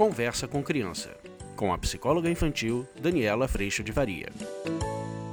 Conversa 0.00 0.48
com 0.48 0.62
Criança, 0.62 1.14
com 1.54 1.74
a 1.74 1.76
psicóloga 1.76 2.30
infantil 2.30 2.88
Daniela 2.98 3.46
Freixo 3.46 3.84
de 3.84 3.92
Varia. 3.92 4.32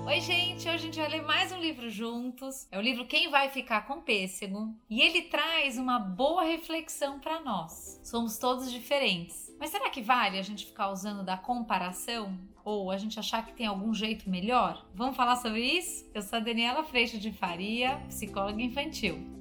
Oi, 0.05 0.19
gente! 0.19 0.67
Hoje 0.67 0.69
a 0.69 0.77
gente 0.77 0.99
vai 0.99 1.07
ler 1.07 1.21
mais 1.21 1.53
um 1.53 1.57
livro 1.57 1.89
juntos. 1.89 2.67
É 2.69 2.77
o 2.77 2.81
livro 2.81 3.05
Quem 3.05 3.31
Vai 3.31 3.49
Ficar 3.49 3.87
com 3.87 4.01
Pêssego. 4.01 4.75
E 4.89 4.99
ele 4.99 5.21
traz 5.21 5.77
uma 5.77 5.97
boa 5.97 6.43
reflexão 6.43 7.17
para 7.17 7.39
nós. 7.39 7.97
Somos 8.03 8.37
todos 8.37 8.69
diferentes. 8.69 9.55
Mas 9.57 9.69
será 9.69 9.89
que 9.89 10.01
vale 10.01 10.37
a 10.37 10.41
gente 10.41 10.65
ficar 10.65 10.91
usando 10.91 11.23
da 11.23 11.37
comparação? 11.37 12.37
Ou 12.65 12.91
a 12.91 12.97
gente 12.97 13.17
achar 13.17 13.45
que 13.45 13.53
tem 13.53 13.67
algum 13.67 13.93
jeito 13.93 14.29
melhor? 14.29 14.85
Vamos 14.93 15.15
falar 15.15 15.37
sobre 15.37 15.61
isso? 15.61 16.05
Eu 16.13 16.21
sou 16.21 16.39
a 16.39 16.41
Daniela 16.41 16.83
Freixo 16.83 17.17
de 17.17 17.31
Faria, 17.31 18.01
psicóloga 18.09 18.61
infantil. 18.61 19.37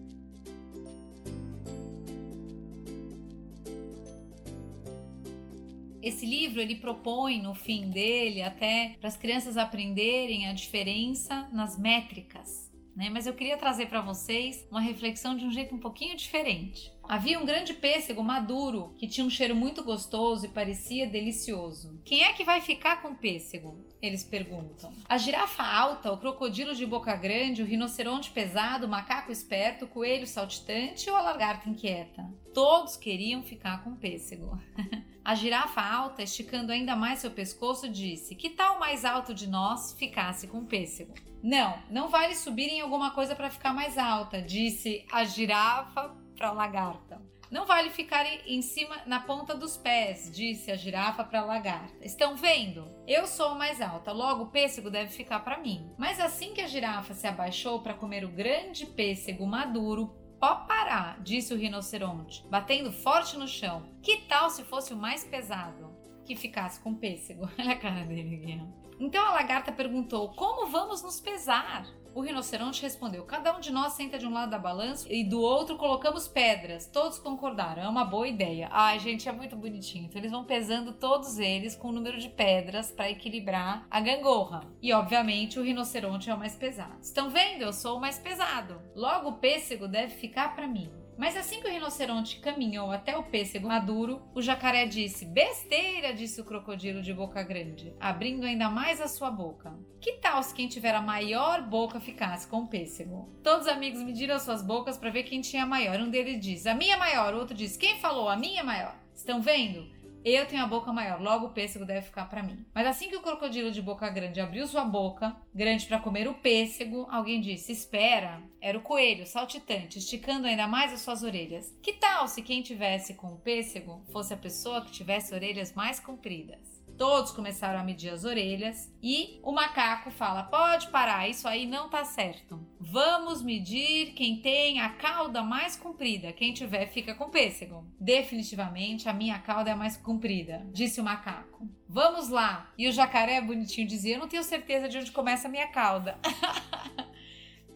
Esse 6.02 6.26
livro 6.26 6.60
ele 6.60 6.76
propõe 6.76 7.40
no 7.40 7.54
fim 7.54 7.90
dele 7.90 8.42
até 8.42 8.96
para 9.00 9.08
as 9.08 9.16
crianças 9.16 9.56
aprenderem 9.56 10.48
a 10.48 10.52
diferença 10.52 11.48
nas 11.52 11.78
métricas. 11.78 12.70
Né? 12.96 13.10
Mas 13.10 13.26
eu 13.26 13.34
queria 13.34 13.58
trazer 13.58 13.86
para 13.86 14.00
vocês 14.00 14.66
uma 14.70 14.80
reflexão 14.80 15.36
de 15.36 15.44
um 15.44 15.50
jeito 15.50 15.74
um 15.74 15.78
pouquinho 15.78 16.16
diferente. 16.16 16.90
Havia 17.08 17.38
um 17.38 17.46
grande 17.46 17.72
pêssego 17.72 18.22
maduro 18.22 18.94
que 18.98 19.06
tinha 19.06 19.26
um 19.26 19.30
cheiro 19.30 19.54
muito 19.54 19.84
gostoso 19.84 20.46
e 20.46 20.48
parecia 20.48 21.06
delicioso. 21.06 22.00
Quem 22.04 22.24
é 22.24 22.32
que 22.32 22.44
vai 22.44 22.60
ficar 22.60 23.00
com 23.00 23.08
o 23.08 23.16
pêssego? 23.16 23.84
Eles 24.02 24.24
perguntam. 24.24 24.92
A 25.08 25.16
girafa 25.16 25.62
alta, 25.62 26.12
o 26.12 26.18
crocodilo 26.18 26.74
de 26.74 26.84
boca 26.84 27.14
grande, 27.14 27.62
o 27.62 27.66
rinoceronte 27.66 28.30
pesado, 28.30 28.86
o 28.86 28.88
macaco 28.88 29.30
esperto, 29.30 29.84
o 29.84 29.88
coelho 29.88 30.26
saltitante 30.26 31.08
ou 31.08 31.16
a 31.16 31.22
lagarta 31.22 31.68
inquieta? 31.68 32.24
Todos 32.52 32.96
queriam 32.96 33.42
ficar 33.42 33.84
com 33.84 33.90
o 33.90 33.96
pêssego. 33.96 34.58
A 35.26 35.34
girafa 35.34 35.80
alta, 35.80 36.22
esticando 36.22 36.70
ainda 36.70 36.94
mais 36.94 37.18
seu 37.18 37.32
pescoço, 37.32 37.88
disse: 37.88 38.36
Que 38.36 38.48
tal 38.48 38.76
o 38.76 38.78
mais 38.78 39.04
alto 39.04 39.34
de 39.34 39.48
nós 39.48 39.92
ficasse 39.98 40.46
com 40.46 40.64
pêssego? 40.64 41.12
Não, 41.42 41.82
não 41.90 42.08
vale 42.08 42.36
subir 42.36 42.68
em 42.68 42.80
alguma 42.80 43.10
coisa 43.10 43.34
para 43.34 43.50
ficar 43.50 43.74
mais 43.74 43.98
alta, 43.98 44.40
disse 44.40 45.04
a 45.10 45.24
girafa 45.24 46.14
para 46.36 46.48
a 46.48 46.52
lagarta. 46.52 47.20
Não 47.50 47.64
vale 47.64 47.90
ficar 47.90 48.24
em 48.46 48.60
cima 48.60 48.96
na 49.06 49.20
ponta 49.20 49.54
dos 49.54 49.76
pés, 49.76 50.30
disse 50.32 50.70
a 50.70 50.76
girafa 50.76 51.24
para 51.24 51.40
a 51.40 51.44
lagarta. 51.44 52.04
Estão 52.04 52.36
vendo? 52.36 52.88
Eu 53.06 53.26
sou 53.26 53.54
mais 53.54 53.80
alta, 53.80 54.12
logo 54.12 54.44
o 54.44 54.50
pêssego 54.50 54.90
deve 54.90 55.10
ficar 55.12 55.40
para 55.40 55.58
mim. 55.58 55.88
Mas 55.96 56.18
assim 56.18 56.52
que 56.52 56.60
a 56.60 56.66
girafa 56.66 57.14
se 57.14 57.26
abaixou 57.26 57.80
para 57.80 57.94
comer 57.94 58.24
o 58.24 58.32
grande 58.32 58.84
pêssego 58.84 59.46
maduro, 59.46 60.12
Pode 60.38 60.66
parar, 60.68 61.18
disse 61.22 61.54
o 61.54 61.56
rinoceronte, 61.56 62.44
batendo 62.50 62.92
forte 62.92 63.38
no 63.38 63.48
chão. 63.48 63.82
Que 64.02 64.18
tal 64.28 64.50
se 64.50 64.62
fosse 64.64 64.92
o 64.92 64.96
mais 64.96 65.24
pesado? 65.24 65.85
Que 66.26 66.34
ficasse 66.34 66.80
com 66.80 66.94
pêssego. 66.94 67.48
Olha 67.58 67.72
a 67.72 67.76
cara 67.76 68.04
dele, 68.04 68.36
Guilherme. 68.36 68.74
Então 68.98 69.24
a 69.24 69.32
lagarta 69.32 69.70
perguntou: 69.70 70.30
Como 70.30 70.66
vamos 70.66 71.02
nos 71.02 71.20
pesar? 71.20 71.86
O 72.14 72.22
rinoceronte 72.22 72.82
respondeu: 72.82 73.24
Cada 73.24 73.54
um 73.54 73.60
de 73.60 73.70
nós 73.70 73.92
senta 73.92 74.18
de 74.18 74.26
um 74.26 74.32
lado 74.32 74.50
da 74.50 74.58
balança 74.58 75.06
e 75.12 75.22
do 75.22 75.38
outro 75.38 75.76
colocamos 75.76 76.26
pedras. 76.26 76.86
Todos 76.86 77.18
concordaram, 77.18 77.82
é 77.82 77.88
uma 77.88 78.06
boa 78.06 78.26
ideia. 78.26 78.68
Ai, 78.72 78.98
gente, 78.98 79.28
é 79.28 79.32
muito 79.32 79.54
bonitinho. 79.54 80.06
Então 80.06 80.18
eles 80.18 80.32
vão 80.32 80.42
pesando 80.42 80.92
todos 80.94 81.38
eles 81.38 81.76
com 81.76 81.88
o 81.88 81.92
número 81.92 82.18
de 82.18 82.30
pedras 82.30 82.90
para 82.90 83.10
equilibrar 83.10 83.86
a 83.90 84.00
gangorra. 84.00 84.64
E 84.80 84.94
obviamente 84.94 85.58
o 85.58 85.62
rinoceronte 85.62 86.30
é 86.30 86.34
o 86.34 86.38
mais 86.38 86.56
pesado. 86.56 86.98
Estão 87.02 87.28
vendo? 87.28 87.62
Eu 87.62 87.72
sou 87.72 87.98
o 87.98 88.00
mais 88.00 88.18
pesado. 88.18 88.80
Logo 88.94 89.28
o 89.28 89.38
pêssego 89.38 89.86
deve 89.86 90.14
ficar 90.14 90.54
para 90.56 90.66
mim. 90.66 90.90
Mas 91.16 91.36
assim 91.36 91.60
que 91.60 91.68
o 91.68 91.70
rinoceronte 91.70 92.40
caminhou 92.40 92.90
até 92.90 93.16
o 93.16 93.22
pêssego 93.22 93.68
maduro, 93.68 94.22
o 94.34 94.42
jacaré 94.42 94.86
disse: 94.86 95.24
Besteira, 95.24 96.12
disse 96.12 96.40
o 96.40 96.44
crocodilo 96.44 97.02
de 97.02 97.14
boca 97.14 97.42
grande, 97.42 97.94
abrindo 97.98 98.44
ainda 98.44 98.68
mais 98.68 99.00
a 99.00 99.08
sua 99.08 99.30
boca. 99.30 99.74
Que 100.00 100.14
tal 100.14 100.42
se 100.42 100.54
quem 100.54 100.68
tiver 100.68 100.94
a 100.94 101.00
maior 101.00 101.62
boca 101.62 101.98
ficasse 101.98 102.46
com 102.46 102.62
o 102.62 102.68
pêssego? 102.68 103.30
Todos 103.42 103.66
os 103.66 103.72
amigos 103.72 104.02
mediram 104.02 104.38
suas 104.38 104.62
bocas 104.62 104.98
para 104.98 105.10
ver 105.10 105.22
quem 105.22 105.40
tinha 105.40 105.62
a 105.62 105.66
maior. 105.66 105.98
Um 106.00 106.10
deles 106.10 106.40
diz: 106.40 106.66
A 106.66 106.74
minha 106.74 106.96
maior. 106.96 107.34
O 107.34 107.38
outro 107.38 107.56
diz: 107.56 107.76
Quem 107.76 107.98
falou? 107.98 108.28
A 108.28 108.36
minha 108.36 108.62
maior. 108.62 108.94
Estão 109.14 109.40
vendo? 109.40 109.95
Eu 110.28 110.44
tenho 110.44 110.64
a 110.64 110.66
boca 110.66 110.92
maior, 110.92 111.20
logo 111.20 111.46
o 111.46 111.52
pêssego 111.52 111.84
deve 111.84 112.06
ficar 112.06 112.24
para 112.24 112.42
mim. 112.42 112.66
Mas 112.74 112.84
assim 112.84 113.08
que 113.08 113.14
o 113.14 113.22
crocodilo 113.22 113.70
de 113.70 113.80
boca 113.80 114.10
grande 114.10 114.40
abriu 114.40 114.66
sua 114.66 114.84
boca, 114.84 115.36
grande 115.54 115.86
para 115.86 116.00
comer 116.00 116.26
o 116.26 116.34
pêssego, 116.34 117.06
alguém 117.08 117.40
disse: 117.40 117.70
Espera. 117.70 118.42
Era 118.60 118.76
o 118.76 118.82
coelho, 118.82 119.24
saltitante, 119.24 120.00
esticando 120.00 120.48
ainda 120.48 120.66
mais 120.66 120.92
as 120.92 121.02
suas 121.02 121.22
orelhas. 121.22 121.72
Que 121.80 121.92
tal 121.92 122.26
se 122.26 122.42
quem 122.42 122.60
tivesse 122.60 123.14
com 123.14 123.34
o 123.34 123.38
pêssego 123.38 124.04
fosse 124.10 124.34
a 124.34 124.36
pessoa 124.36 124.84
que 124.84 124.90
tivesse 124.90 125.32
orelhas 125.32 125.72
mais 125.72 126.00
compridas? 126.00 126.75
Todos 126.96 127.30
começaram 127.30 127.78
a 127.78 127.84
medir 127.84 128.10
as 128.10 128.24
orelhas 128.24 128.92
e 129.02 129.38
o 129.42 129.52
macaco 129.52 130.10
fala: 130.10 130.44
pode 130.44 130.88
parar, 130.88 131.28
isso 131.28 131.46
aí 131.46 131.66
não 131.66 131.88
tá 131.88 132.04
certo. 132.04 132.58
Vamos 132.80 133.42
medir 133.42 134.12
quem 134.14 134.40
tem 134.40 134.80
a 134.80 134.88
cauda 134.88 135.42
mais 135.42 135.76
comprida. 135.76 136.32
Quem 136.32 136.54
tiver 136.54 136.86
fica 136.86 137.14
com 137.14 137.28
pêssego. 137.28 137.84
Definitivamente 138.00 139.08
a 139.08 139.12
minha 139.12 139.38
cauda 139.38 139.70
é 139.70 139.74
mais 139.74 139.96
comprida, 139.96 140.66
disse 140.72 141.00
o 141.00 141.04
macaco. 141.04 141.68
Vamos 141.88 142.28
lá. 142.28 142.72
E 142.76 142.88
o 142.88 142.92
jacaré 142.92 143.40
bonitinho 143.40 143.86
dizia: 143.86 144.16
Eu 144.16 144.20
não 144.20 144.28
tenho 144.28 144.42
certeza 144.42 144.88
de 144.88 144.98
onde 144.98 145.12
começa 145.12 145.48
a 145.48 145.50
minha 145.50 145.68
cauda. 145.68 146.18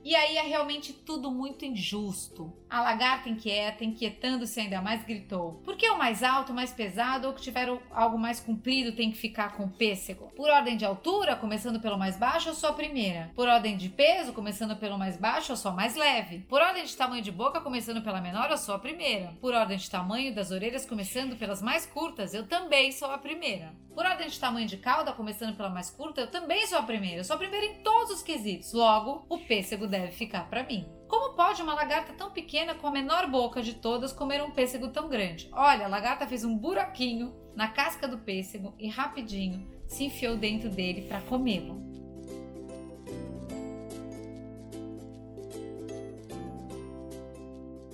E 0.02 0.14
aí 0.14 0.36
é 0.38 0.42
realmente 0.42 0.92
tudo 0.92 1.30
muito 1.30 1.64
injusto. 1.64 2.52
A 2.70 2.80
lagarta 2.80 3.28
inquieta, 3.28 3.84
inquietando-se 3.84 4.58
ainda 4.60 4.80
mais, 4.80 5.04
gritou: 5.04 5.60
Por 5.64 5.76
que 5.76 5.88
o 5.90 5.98
mais 5.98 6.22
alto, 6.22 6.52
mais 6.52 6.72
pesado 6.72 7.28
ou 7.28 7.34
que 7.34 7.42
tiver 7.42 7.68
algo 7.90 8.18
mais 8.18 8.40
comprido 8.40 8.96
tem 8.96 9.10
que 9.10 9.18
ficar 9.18 9.56
com 9.56 9.68
pêssego? 9.68 10.30
Por 10.36 10.48
ordem 10.48 10.76
de 10.76 10.84
altura, 10.84 11.36
começando 11.36 11.80
pelo 11.80 11.98
mais 11.98 12.16
baixo, 12.16 12.48
eu 12.48 12.54
sou 12.54 12.70
a 12.70 12.74
primeira. 12.74 13.30
Por 13.34 13.48
ordem 13.48 13.76
de 13.76 13.88
peso, 13.88 14.32
começando 14.32 14.76
pelo 14.76 14.98
mais 14.98 15.16
baixo, 15.16 15.52
eu 15.52 15.56
sou 15.56 15.72
a 15.72 15.74
mais 15.74 15.96
leve. 15.96 16.46
Por 16.48 16.62
ordem 16.62 16.84
de 16.84 16.96
tamanho 16.96 17.22
de 17.22 17.32
boca, 17.32 17.60
começando 17.60 18.02
pela 18.02 18.20
menor, 18.20 18.50
eu 18.50 18.58
sou 18.58 18.74
a 18.74 18.78
primeira. 18.78 19.34
Por 19.40 19.52
ordem 19.52 19.76
de 19.76 19.90
tamanho 19.90 20.34
das 20.34 20.50
orelhas, 20.50 20.86
começando 20.86 21.36
pelas 21.36 21.60
mais 21.60 21.84
curtas, 21.84 22.32
eu 22.32 22.46
também 22.46 22.92
sou 22.92 23.10
a 23.10 23.18
primeira. 23.18 23.74
Por 23.94 24.06
ordem 24.06 24.28
de 24.28 24.38
tamanho 24.38 24.68
de 24.68 24.76
cauda, 24.76 25.12
começando 25.12 25.56
pela 25.56 25.68
mais 25.68 25.90
curta, 25.90 26.22
eu 26.22 26.30
também 26.30 26.66
sou 26.66 26.78
a 26.78 26.82
primeira. 26.82 27.18
Eu 27.18 27.24
sou 27.24 27.34
a 27.34 27.38
primeira 27.38 27.66
em 27.66 27.82
todos 27.82 28.12
os 28.12 28.22
quesitos. 28.22 28.72
Logo, 28.72 29.26
o 29.28 29.38
pêssego 29.38 29.86
deve 29.90 30.12
ficar 30.12 30.48
para 30.48 30.64
mim. 30.64 30.88
Como 31.08 31.34
pode 31.34 31.60
uma 31.60 31.74
lagarta 31.74 32.12
tão 32.12 32.30
pequena 32.30 32.74
com 32.74 32.86
a 32.86 32.92
menor 32.92 33.28
boca 33.28 33.60
de 33.60 33.74
todas 33.74 34.12
comer 34.12 34.42
um 34.42 34.52
pêssego 34.52 34.88
tão 34.88 35.08
grande? 35.08 35.48
Olha, 35.52 35.86
a 35.86 35.88
lagarta 35.88 36.26
fez 36.26 36.44
um 36.44 36.56
buraquinho 36.56 37.34
na 37.56 37.68
casca 37.68 38.06
do 38.06 38.18
pêssego 38.18 38.74
e 38.78 38.88
rapidinho 38.88 39.68
se 39.88 40.04
enfiou 40.04 40.36
dentro 40.36 40.70
dele 40.70 41.02
para 41.02 41.20
comê-lo. 41.22 41.89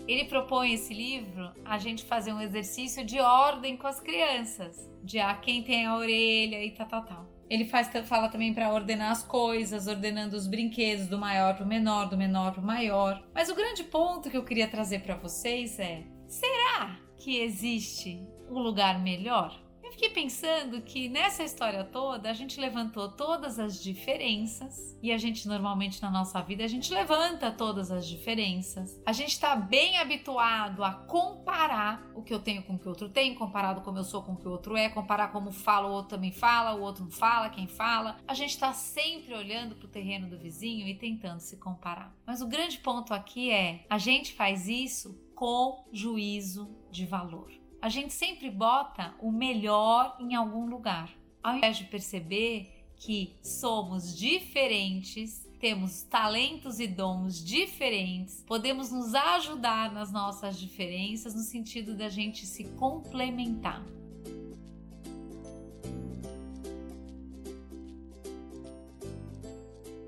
Ele 0.06 0.24
propõe 0.24 0.72
esse 0.72 0.94
livro 0.94 1.52
a 1.64 1.78
gente 1.78 2.04
fazer 2.04 2.32
um 2.32 2.40
exercício 2.40 3.04
de 3.04 3.18
ordem 3.20 3.76
com 3.76 3.86
as 3.86 4.00
crianças, 4.00 4.90
de 5.02 5.18
ah, 5.18 5.34
quem 5.34 5.62
tem 5.62 5.86
a 5.86 5.96
orelha 5.96 6.64
e 6.64 6.70
tal, 6.70 6.86
tal, 6.86 7.04
tal. 7.04 7.36
Ele 7.48 7.64
faz, 7.64 7.88
fala 8.06 8.28
também 8.28 8.52
para 8.52 8.72
ordenar 8.72 9.12
as 9.12 9.22
coisas, 9.22 9.86
ordenando 9.86 10.36
os 10.36 10.46
brinquedos 10.46 11.06
do 11.06 11.18
maior 11.18 11.54
para 11.54 11.64
o 11.64 11.68
menor, 11.68 12.08
do 12.08 12.16
menor 12.16 12.52
para 12.52 12.60
o 12.60 12.66
maior. 12.66 13.22
Mas 13.32 13.48
o 13.48 13.54
grande 13.54 13.84
ponto 13.84 14.30
que 14.30 14.36
eu 14.36 14.44
queria 14.44 14.66
trazer 14.66 15.00
para 15.00 15.16
vocês 15.16 15.78
é: 15.78 16.02
será 16.26 16.98
que 17.16 17.38
existe 17.38 18.20
um 18.50 18.58
lugar 18.58 19.00
melhor? 19.00 19.65
Fiquei 19.96 20.10
pensando 20.10 20.82
que 20.82 21.08
nessa 21.08 21.42
história 21.42 21.82
toda 21.82 22.28
a 22.28 22.34
gente 22.34 22.60
levantou 22.60 23.08
todas 23.10 23.58
as 23.58 23.82
diferenças 23.82 24.94
e 25.02 25.10
a 25.10 25.16
gente 25.16 25.48
normalmente 25.48 26.02
na 26.02 26.10
nossa 26.10 26.42
vida 26.42 26.62
a 26.62 26.68
gente 26.68 26.92
levanta 26.92 27.50
todas 27.50 27.90
as 27.90 28.06
diferenças. 28.06 29.00
A 29.06 29.12
gente 29.14 29.30
está 29.30 29.56
bem 29.56 29.96
habituado 29.96 30.84
a 30.84 30.92
comparar 30.92 32.10
o 32.14 32.22
que 32.22 32.34
eu 32.34 32.38
tenho 32.38 32.62
com 32.64 32.74
o 32.74 32.78
que 32.78 32.84
o 32.84 32.90
outro 32.90 33.08
tem, 33.08 33.34
comparado 33.34 33.80
como 33.80 33.96
eu 33.96 34.04
sou 34.04 34.22
com 34.22 34.32
o 34.32 34.36
que 34.36 34.46
o 34.46 34.50
outro 34.50 34.76
é, 34.76 34.90
comparar 34.90 35.28
como 35.28 35.50
fala 35.50 35.88
o 35.88 35.92
outro 35.92 36.10
também 36.10 36.30
fala, 36.30 36.78
o 36.78 36.82
outro 36.82 37.04
não 37.04 37.10
fala, 37.10 37.48
quem 37.48 37.66
fala. 37.66 38.18
A 38.28 38.34
gente 38.34 38.50
está 38.50 38.74
sempre 38.74 39.32
olhando 39.32 39.76
para 39.76 39.86
o 39.86 39.90
terreno 39.90 40.28
do 40.28 40.38
vizinho 40.38 40.86
e 40.86 40.94
tentando 40.94 41.40
se 41.40 41.56
comparar. 41.56 42.14
Mas 42.26 42.42
o 42.42 42.46
grande 42.46 42.76
ponto 42.80 43.14
aqui 43.14 43.50
é 43.50 43.86
a 43.88 43.96
gente 43.96 44.34
faz 44.34 44.68
isso 44.68 45.18
com 45.34 45.88
juízo 45.90 46.68
de 46.90 47.06
valor 47.06 47.50
a 47.86 47.88
gente 47.88 48.12
sempre 48.12 48.50
bota 48.50 49.14
o 49.20 49.30
melhor 49.30 50.16
em 50.18 50.34
algum 50.34 50.66
lugar, 50.66 51.08
ao 51.40 51.54
invés 51.54 51.76
de 51.76 51.84
perceber 51.84 52.90
que 52.96 53.36
somos 53.44 54.18
diferentes, 54.18 55.48
temos 55.60 56.02
talentos 56.02 56.80
e 56.80 56.88
dons 56.88 57.44
diferentes, 57.44 58.42
podemos 58.44 58.90
nos 58.90 59.14
ajudar 59.14 59.92
nas 59.92 60.10
nossas 60.10 60.58
diferenças 60.58 61.32
no 61.36 61.42
sentido 61.42 61.94
da 61.96 62.08
gente 62.08 62.44
se 62.44 62.64
complementar. 62.72 63.80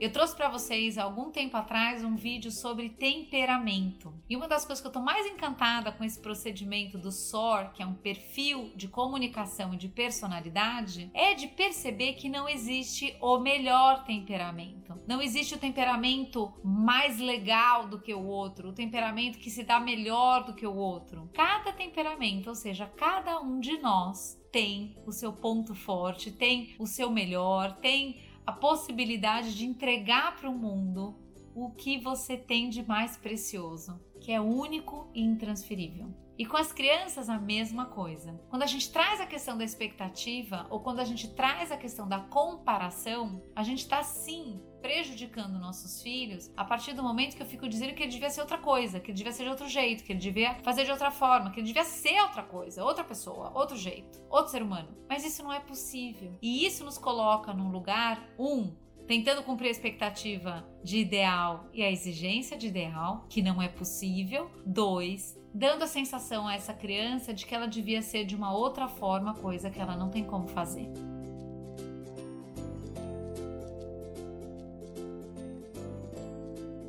Eu 0.00 0.12
trouxe 0.12 0.36
para 0.36 0.48
vocês 0.48 0.96
algum 0.96 1.32
tempo 1.32 1.56
atrás 1.56 2.04
um 2.04 2.14
vídeo 2.14 2.52
sobre 2.52 2.88
temperamento. 2.88 4.14
E 4.28 4.36
uma 4.36 4.46
das 4.46 4.64
coisas 4.64 4.80
que 4.80 4.86
eu 4.86 4.92
tô 4.92 5.00
mais 5.00 5.26
encantada 5.26 5.90
com 5.90 6.04
esse 6.04 6.20
procedimento 6.20 6.96
do 6.96 7.10
SOR, 7.10 7.72
que 7.72 7.82
é 7.82 7.86
um 7.86 7.94
perfil 7.94 8.70
de 8.76 8.86
comunicação 8.86 9.74
e 9.74 9.76
de 9.76 9.88
personalidade, 9.88 11.10
é 11.12 11.34
de 11.34 11.48
perceber 11.48 12.12
que 12.12 12.28
não 12.28 12.48
existe 12.48 13.16
o 13.20 13.40
melhor 13.40 14.04
temperamento. 14.04 14.94
Não 15.04 15.20
existe 15.20 15.56
o 15.56 15.58
temperamento 15.58 16.52
mais 16.62 17.18
legal 17.18 17.88
do 17.88 18.00
que 18.00 18.14
o 18.14 18.24
outro, 18.24 18.68
o 18.68 18.74
temperamento 18.74 19.40
que 19.40 19.50
se 19.50 19.64
dá 19.64 19.80
melhor 19.80 20.44
do 20.44 20.54
que 20.54 20.66
o 20.66 20.76
outro. 20.76 21.28
Cada 21.34 21.72
temperamento, 21.72 22.48
ou 22.50 22.54
seja, 22.54 22.86
cada 22.86 23.40
um 23.40 23.58
de 23.58 23.76
nós 23.78 24.40
tem 24.52 24.96
o 25.04 25.12
seu 25.12 25.32
ponto 25.32 25.74
forte, 25.74 26.30
tem 26.30 26.76
o 26.78 26.86
seu 26.86 27.10
melhor, 27.10 27.74
tem 27.80 28.27
a 28.48 28.52
possibilidade 28.52 29.54
de 29.54 29.66
entregar 29.66 30.34
para 30.36 30.48
o 30.48 30.54
mundo 30.58 31.14
o 31.54 31.70
que 31.70 31.98
você 31.98 32.34
tem 32.34 32.70
de 32.70 32.82
mais 32.82 33.14
precioso, 33.14 34.00
que 34.20 34.32
é 34.32 34.40
único 34.40 35.10
e 35.14 35.22
intransferível. 35.22 36.12
E 36.38 36.46
com 36.46 36.56
as 36.56 36.72
crianças, 36.72 37.28
a 37.28 37.36
mesma 37.36 37.86
coisa. 37.86 38.40
Quando 38.48 38.62
a 38.62 38.66
gente 38.66 38.92
traz 38.92 39.20
a 39.20 39.26
questão 39.26 39.58
da 39.58 39.64
expectativa 39.64 40.68
ou 40.70 40.78
quando 40.78 41.00
a 41.00 41.04
gente 41.04 41.34
traz 41.34 41.72
a 41.72 41.76
questão 41.76 42.06
da 42.08 42.20
comparação, 42.20 43.42
a 43.56 43.64
gente 43.64 43.80
está 43.80 44.04
sim 44.04 44.62
prejudicando 44.80 45.58
nossos 45.58 46.00
filhos 46.00 46.52
a 46.56 46.64
partir 46.64 46.92
do 46.92 47.02
momento 47.02 47.34
que 47.34 47.42
eu 47.42 47.46
fico 47.46 47.68
dizendo 47.68 47.92
que 47.92 48.04
ele 48.04 48.12
devia 48.12 48.30
ser 48.30 48.40
outra 48.40 48.56
coisa, 48.56 49.00
que 49.00 49.10
ele 49.10 49.18
devia 49.18 49.32
ser 49.32 49.42
de 49.42 49.50
outro 49.50 49.68
jeito, 49.68 50.04
que 50.04 50.12
ele 50.12 50.20
devia 50.20 50.54
fazer 50.62 50.84
de 50.84 50.92
outra 50.92 51.10
forma, 51.10 51.50
que 51.50 51.58
ele 51.58 51.66
devia 51.66 51.82
ser 51.82 52.20
outra 52.22 52.44
coisa, 52.44 52.84
outra 52.84 53.02
pessoa, 53.02 53.50
outro 53.52 53.76
jeito, 53.76 54.22
outro 54.30 54.52
ser 54.52 54.62
humano. 54.62 54.96
Mas 55.08 55.24
isso 55.24 55.42
não 55.42 55.52
é 55.52 55.58
possível. 55.58 56.38
E 56.40 56.64
isso 56.64 56.84
nos 56.84 56.98
coloca 56.98 57.52
num 57.52 57.72
lugar, 57.72 58.22
um, 58.38 58.72
tentando 59.08 59.42
cumprir 59.42 59.68
a 59.68 59.70
expectativa 59.70 60.68
de 60.84 60.98
ideal 60.98 61.66
e 61.72 61.82
a 61.82 61.90
exigência 61.90 62.58
de 62.58 62.66
ideal, 62.66 63.24
que 63.30 63.40
não 63.40 63.60
é 63.60 63.66
possível. 63.66 64.50
Dois, 64.66 65.34
dando 65.54 65.82
a 65.82 65.86
sensação 65.86 66.46
a 66.46 66.54
essa 66.54 66.74
criança 66.74 67.32
de 67.32 67.46
que 67.46 67.54
ela 67.54 67.66
devia 67.66 68.02
ser 68.02 68.26
de 68.26 68.36
uma 68.36 68.52
outra 68.52 68.86
forma, 68.86 69.32
coisa 69.32 69.70
que 69.70 69.80
ela 69.80 69.96
não 69.96 70.10
tem 70.10 70.24
como 70.24 70.46
fazer. 70.46 70.92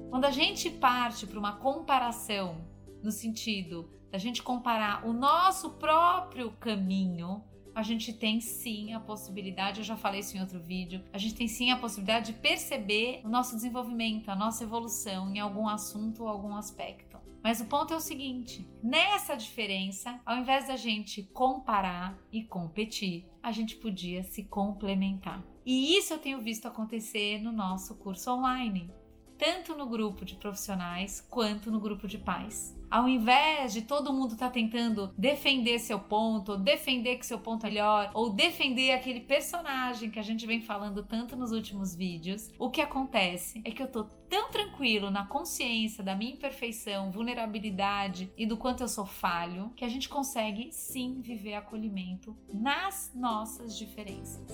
Quando 0.10 0.25
a 0.25 0.31
gente 0.31 0.69
parte 0.69 1.25
para 1.25 1.39
uma 1.39 1.54
comparação, 1.56 2.57
no 3.01 3.12
sentido 3.12 3.89
da 4.12 4.18
gente 4.18 4.44
comparar 4.44 5.07
o 5.07 5.13
nosso 5.13 5.69
próprio 5.71 6.51
caminho, 6.60 7.45
a 7.80 7.84
gente 7.84 8.12
tem 8.12 8.42
sim 8.42 8.94
a 8.94 9.00
possibilidade, 9.00 9.80
eu 9.80 9.86
já 9.86 9.96
falei 9.96 10.20
isso 10.20 10.36
em 10.36 10.42
outro 10.42 10.60
vídeo, 10.60 11.02
a 11.14 11.18
gente 11.18 11.36
tem 11.36 11.48
sim 11.48 11.72
a 11.72 11.78
possibilidade 11.78 12.34
de 12.34 12.40
perceber 12.40 13.22
o 13.24 13.30
nosso 13.30 13.56
desenvolvimento, 13.56 14.30
a 14.30 14.36
nossa 14.36 14.66
evolução 14.66 15.34
em 15.34 15.40
algum 15.40 15.68
assunto 15.68 16.24
ou 16.24 16.30
algum 16.30 16.54
aspecto. 16.56 17.18
Mas 17.42 17.62
o 17.62 17.66
ponto 17.66 17.94
é 17.94 17.98
o 17.98 18.02
seguinte: 18.02 18.68
nessa 18.84 19.34
diferença, 19.36 20.20
ao 20.26 20.38
invés 20.38 20.68
da 20.68 20.76
gente 20.76 21.24
comparar 21.34 22.18
e 22.34 22.44
competir, 22.44 23.26
a 23.42 23.54
gente 23.54 23.78
podia 23.78 24.24
se 24.24 24.44
complementar. 24.44 25.42
E 25.66 25.98
isso 25.98 26.14
eu 26.14 26.20
tenho 26.20 26.42
visto 26.42 26.68
acontecer 26.68 27.42
no 27.42 27.54
nosso 27.54 27.96
curso 27.96 28.30
online 28.31 28.92
tanto 29.39 29.74
no 29.74 29.88
grupo 29.88 30.25
de 30.25 30.36
profissionais 30.36 31.25
quanto 31.30 31.71
no 31.71 31.80
grupo 31.80 32.07
de 32.07 32.18
pais. 32.18 32.77
Ao 32.91 33.07
invés 33.07 33.71
de 33.71 33.83
todo 33.83 34.12
mundo 34.12 34.33
estar 34.33 34.47
tá 34.47 34.51
tentando 34.51 35.13
defender 35.18 35.80
seu 35.80 36.00
ponto, 36.00 36.53
ou 36.53 36.57
defender 36.57 37.18
que 37.18 37.25
seu 37.25 37.39
ponto 37.39 37.65
é 37.65 37.69
melhor, 37.69 38.12
ou 38.13 38.31
defender 38.31 38.91
aquele 38.91 39.21
personagem 39.21 40.09
que 40.09 40.19
a 40.19 40.24
gente 40.24 40.45
vem 40.45 40.59
falando 40.59 41.03
tanto 41.03 41.38
nos 41.38 41.51
últimos 41.51 41.95
vídeos, 41.95 42.50
o 42.59 42.69
que 42.69 42.81
acontece 42.81 43.62
é 43.63 43.71
que 43.71 43.81
eu 43.81 43.88
tô 43.88 44.03
tão 44.27 44.50
tranquilo 44.50 45.09
na 45.09 45.25
consciência 45.25 46.03
da 46.03 46.15
minha 46.15 46.33
imperfeição, 46.33 47.12
vulnerabilidade 47.12 48.33
e 48.35 48.45
do 48.45 48.57
quanto 48.57 48.81
eu 48.81 48.88
sou 48.88 49.06
falho, 49.06 49.71
que 49.75 49.85
a 49.85 49.89
gente 49.89 50.09
consegue 50.09 50.69
sim 50.74 51.21
viver 51.21 51.53
acolhimento 51.53 52.35
nas 52.51 53.12
nossas 53.15 53.77
diferenças. 53.77 54.50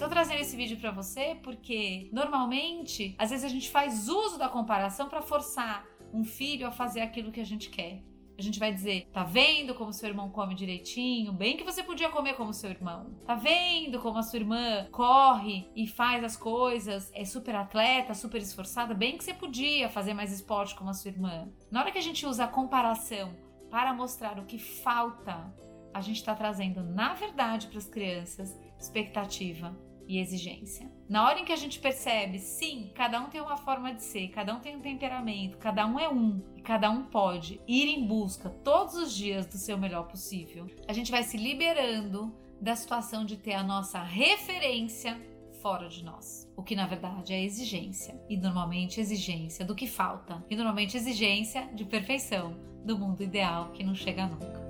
Tô 0.00 0.08
trazendo 0.08 0.40
esse 0.40 0.56
vídeo 0.56 0.78
para 0.78 0.90
você 0.90 1.36
porque 1.42 2.08
normalmente, 2.10 3.14
às 3.18 3.28
vezes 3.28 3.44
a 3.44 3.48
gente 3.48 3.68
faz 3.68 4.08
uso 4.08 4.38
da 4.38 4.48
comparação 4.48 5.10
para 5.10 5.20
forçar 5.20 5.86
um 6.12 6.24
filho 6.24 6.66
a 6.66 6.70
fazer 6.70 7.02
aquilo 7.02 7.30
que 7.30 7.40
a 7.40 7.44
gente 7.44 7.68
quer. 7.68 8.02
A 8.38 8.40
gente 8.40 8.58
vai 8.58 8.72
dizer: 8.72 9.06
tá 9.12 9.22
vendo 9.22 9.74
como 9.74 9.92
seu 9.92 10.08
irmão 10.08 10.30
come 10.30 10.54
direitinho? 10.54 11.34
Bem 11.34 11.54
que 11.54 11.64
você 11.64 11.82
podia 11.82 12.08
comer 12.08 12.32
como 12.32 12.54
seu 12.54 12.70
irmão. 12.70 13.14
Tá 13.26 13.34
vendo 13.34 13.98
como 14.00 14.16
a 14.16 14.22
sua 14.22 14.38
irmã 14.38 14.88
corre 14.90 15.70
e 15.76 15.86
faz 15.86 16.24
as 16.24 16.34
coisas, 16.34 17.12
é 17.14 17.26
super 17.26 17.54
atleta, 17.54 18.14
super 18.14 18.40
esforçada? 18.40 18.94
Bem 18.94 19.18
que 19.18 19.24
você 19.24 19.34
podia 19.34 19.90
fazer 19.90 20.14
mais 20.14 20.32
esporte 20.32 20.74
como 20.74 20.88
a 20.88 20.94
sua 20.94 21.10
irmã. 21.10 21.46
Na 21.70 21.82
hora 21.82 21.92
que 21.92 21.98
a 21.98 22.02
gente 22.02 22.24
usa 22.24 22.44
a 22.44 22.48
comparação 22.48 23.36
para 23.70 23.92
mostrar 23.92 24.38
o 24.38 24.46
que 24.46 24.58
falta, 24.58 25.54
a 25.92 26.00
gente 26.00 26.16
está 26.16 26.34
trazendo, 26.34 26.82
na 26.82 27.12
verdade, 27.12 27.66
para 27.66 27.78
as 27.78 27.86
crianças 27.86 28.58
expectativa 28.78 29.76
e 30.10 30.18
exigência. 30.18 30.90
Na 31.08 31.24
hora 31.24 31.38
em 31.38 31.44
que 31.44 31.52
a 31.52 31.56
gente 31.56 31.78
percebe, 31.78 32.40
sim, 32.40 32.90
cada 32.96 33.20
um 33.20 33.30
tem 33.30 33.40
uma 33.40 33.56
forma 33.56 33.94
de 33.94 34.02
ser, 34.02 34.28
cada 34.28 34.52
um 34.52 34.58
tem 34.58 34.74
um 34.74 34.80
temperamento, 34.80 35.56
cada 35.56 35.86
um 35.86 36.00
é 36.00 36.08
um 36.08 36.42
e 36.56 36.60
cada 36.60 36.90
um 36.90 37.04
pode 37.04 37.60
ir 37.66 37.86
em 37.86 38.04
busca 38.04 38.50
todos 38.50 38.96
os 38.96 39.14
dias 39.14 39.46
do 39.46 39.56
seu 39.56 39.78
melhor 39.78 40.08
possível, 40.08 40.66
a 40.88 40.92
gente 40.92 41.12
vai 41.12 41.22
se 41.22 41.36
liberando 41.36 42.34
da 42.60 42.74
situação 42.74 43.24
de 43.24 43.36
ter 43.36 43.54
a 43.54 43.62
nossa 43.62 44.02
referência 44.02 45.16
fora 45.62 45.88
de 45.88 46.04
nós. 46.04 46.50
O 46.56 46.62
que 46.62 46.74
na 46.74 46.86
verdade 46.86 47.32
é 47.32 47.40
exigência, 47.40 48.20
e 48.28 48.36
normalmente 48.36 49.00
exigência 49.00 49.64
do 49.64 49.76
que 49.76 49.86
falta, 49.86 50.44
e 50.50 50.56
normalmente 50.56 50.96
exigência 50.96 51.68
de 51.72 51.84
perfeição, 51.84 52.56
do 52.84 52.98
mundo 52.98 53.22
ideal 53.22 53.70
que 53.72 53.84
não 53.84 53.94
chega 53.94 54.26
nunca. 54.26 54.69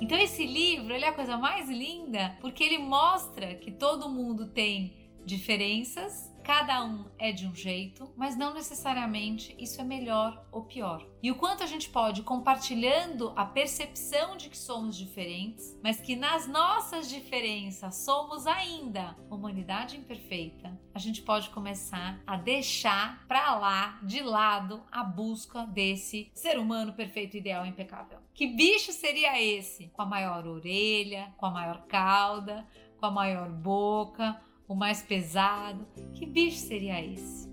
Então 0.00 0.16
esse 0.16 0.46
livro, 0.46 0.94
ele 0.94 1.04
é 1.04 1.08
a 1.08 1.12
coisa 1.12 1.36
mais 1.36 1.68
linda 1.68 2.36
porque 2.40 2.62
ele 2.62 2.78
mostra 2.78 3.54
que 3.54 3.70
todo 3.70 4.08
mundo 4.08 4.46
tem 4.46 4.94
diferenças, 5.24 6.32
cada 6.48 6.82
um 6.82 7.04
é 7.18 7.30
de 7.30 7.46
um 7.46 7.54
jeito, 7.54 8.10
mas 8.16 8.34
não 8.34 8.54
necessariamente 8.54 9.54
isso 9.58 9.82
é 9.82 9.84
melhor 9.84 10.46
ou 10.50 10.62
pior. 10.62 11.06
E 11.22 11.30
o 11.30 11.34
quanto 11.34 11.62
a 11.62 11.66
gente 11.66 11.90
pode, 11.90 12.22
compartilhando 12.22 13.34
a 13.36 13.44
percepção 13.44 14.34
de 14.34 14.48
que 14.48 14.56
somos 14.56 14.96
diferentes, 14.96 15.78
mas 15.84 16.00
que 16.00 16.16
nas 16.16 16.48
nossas 16.48 17.06
diferenças 17.06 17.96
somos 17.96 18.46
ainda 18.46 19.14
humanidade 19.28 19.98
imperfeita, 19.98 20.74
a 20.94 20.98
gente 20.98 21.20
pode 21.20 21.50
começar 21.50 22.18
a 22.26 22.38
deixar 22.38 23.26
para 23.28 23.54
lá, 23.56 24.00
de 24.02 24.22
lado, 24.22 24.82
a 24.90 25.04
busca 25.04 25.66
desse 25.66 26.30
ser 26.32 26.58
humano 26.58 26.94
perfeito, 26.94 27.36
ideal, 27.36 27.66
impecável. 27.66 28.20
Que 28.32 28.46
bicho 28.46 28.90
seria 28.92 29.38
esse? 29.38 29.88
Com 29.88 30.00
a 30.00 30.06
maior 30.06 30.46
orelha, 30.46 31.30
com 31.36 31.44
a 31.44 31.50
maior 31.50 31.82
cauda, 31.86 32.66
com 32.98 33.04
a 33.04 33.10
maior 33.10 33.50
boca, 33.50 34.40
o 34.68 34.74
mais 34.74 35.02
pesado. 35.02 35.86
Que 36.14 36.26
bicho 36.26 36.58
seria 36.58 37.02
esse? 37.04 37.48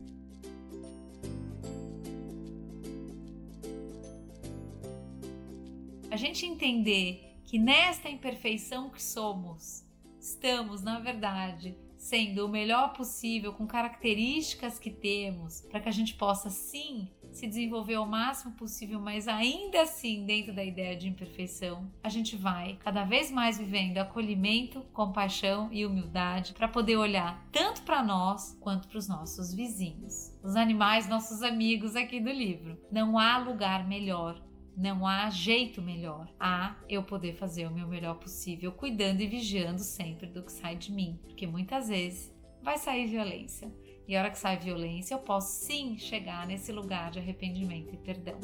A 6.12 6.18
gente 6.18 6.46
entender 6.46 7.40
que 7.44 7.58
nesta 7.58 8.10
imperfeição 8.10 8.90
que 8.90 9.02
somos, 9.02 9.84
estamos, 10.20 10.82
na 10.82 11.00
verdade, 11.00 11.78
sendo 12.06 12.46
o 12.46 12.50
melhor 12.50 12.94
possível 12.94 13.52
com 13.52 13.66
características 13.66 14.78
que 14.78 14.92
temos, 14.92 15.62
para 15.62 15.80
que 15.80 15.90
a 15.90 15.92
gente 15.92 16.14
possa 16.14 16.52
sim 16.52 17.10
se 17.32 17.48
desenvolver 17.48 17.98
o 17.98 18.06
máximo 18.06 18.54
possível, 18.54 19.00
mas 19.00 19.28
ainda 19.28 19.82
assim, 19.82 20.24
dentro 20.24 20.54
da 20.54 20.64
ideia 20.64 20.96
de 20.96 21.10
imperfeição, 21.10 21.92
a 22.04 22.08
gente 22.08 22.36
vai 22.36 22.78
cada 22.84 23.04
vez 23.04 23.32
mais 23.32 23.58
vivendo 23.58 23.98
acolhimento, 23.98 24.82
compaixão 24.94 25.68
e 25.72 25.84
humildade 25.84 26.54
para 26.54 26.68
poder 26.68 26.96
olhar 26.96 27.44
tanto 27.52 27.82
para 27.82 28.04
nós 28.04 28.56
quanto 28.62 28.88
para 28.88 29.00
os 29.00 29.08
nossos 29.08 29.52
vizinhos, 29.52 30.32
os 30.44 30.56
animais, 30.56 31.10
nossos 31.10 31.42
amigos 31.42 31.96
aqui 31.96 32.20
do 32.20 32.32
livro. 32.32 32.78
Não 32.92 33.18
há 33.18 33.40
lugar 33.40 33.88
melhor 33.88 34.40
não 34.76 35.08
há 35.08 35.30
jeito 35.30 35.82
melhor. 35.82 36.28
Há 36.40 36.76
eu 36.90 37.04
poder 37.04 37.34
fazer 37.34 37.66
o 37.66 37.74
meu 37.74 37.88
melhor 37.88 38.16
possível, 38.16 38.72
cuidando 38.72 39.22
e 39.22 39.28
vigiando 39.28 39.82
sempre 39.82 40.28
do 40.28 40.44
que 40.44 40.52
sai 40.52 40.76
de 40.76 40.92
mim, 40.92 41.20
porque 41.24 41.48
muitas 41.48 41.88
vezes 41.88 42.34
vai 42.62 42.78
sair 42.78 43.08
violência. 43.08 43.72
E 44.08 44.16
a 44.16 44.20
hora 44.20 44.30
que 44.30 44.38
sai 44.38 44.58
violência, 44.58 45.16
eu 45.16 45.20
posso 45.20 45.66
sim 45.66 45.98
chegar 45.98 46.46
nesse 46.46 46.72
lugar 46.72 47.10
de 47.12 47.20
arrependimento 47.20 47.94
e 47.94 47.98
perdão. 47.98 48.40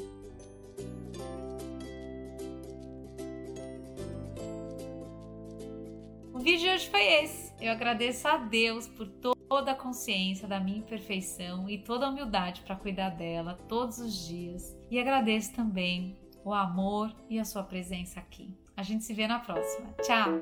O 6.34 6.40
vídeo 6.40 6.62
de 6.62 6.70
hoje 6.70 6.90
foi 6.90 7.04
esse. 7.24 7.54
Eu 7.62 7.72
agradeço 7.72 8.28
a 8.28 8.38
Deus 8.38 8.88
por 8.88 9.08
toda 9.08 9.41
toda 9.52 9.74
a 9.74 9.76
consciência 9.76 10.48
da 10.48 10.62
minha 10.62 10.78
imperfeição 10.78 11.70
e 11.70 11.78
toda 11.78 12.06
a 12.06 12.10
humildade 12.10 12.62
para 12.62 12.74
cuidar 12.74 13.10
dela 13.10 13.60
todos 13.68 13.98
os 13.98 14.26
dias. 14.26 14.74
E 14.90 14.98
agradeço 14.98 15.52
também 15.52 16.18
o 16.46 16.54
amor 16.54 17.14
e 17.30 17.38
a 17.38 17.44
sua 17.44 17.62
presença 17.62 18.18
aqui. 18.18 18.56
A 18.78 18.82
gente 18.82 19.04
se 19.04 19.14
vê 19.14 19.28
na 19.28 19.40
próxima. 19.40 19.94
Tchau! 20.04 20.40